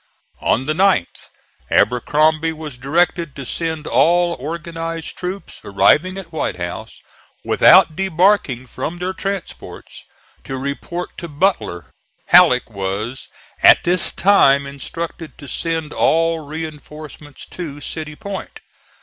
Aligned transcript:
On 0.39 0.65
the 0.65 0.73
9th 0.73 1.29
Abercrombie 1.69 2.53
was 2.53 2.75
directed 2.75 3.35
to 3.35 3.45
send 3.45 3.85
all 3.85 4.35
organized 4.39 5.15
troops 5.15 5.61
arriving 5.63 6.17
at 6.17 6.31
White 6.33 6.55
House, 6.55 7.01
without 7.45 7.95
debarking 7.95 8.65
from 8.67 8.97
their 8.97 9.13
transports, 9.13 10.05
to 10.43 10.57
report 10.57 11.15
to 11.19 11.27
Butler. 11.27 11.91
Halleck 12.29 12.67
was 12.67 13.27
at 13.61 13.83
this 13.83 14.11
time 14.11 14.65
instructed 14.65 15.37
to 15.37 15.47
send 15.47 15.93
all 15.93 16.39
reinforcements 16.39 17.45
to 17.49 17.79
City 17.79 18.15
Point. 18.15 18.59